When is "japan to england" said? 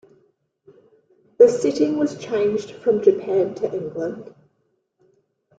3.03-4.33